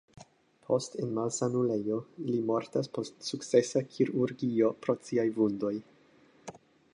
[0.67, 1.99] Post en malsanulejo
[2.29, 5.73] li mortas post sukcesa kirurgio pro siaj vundoj.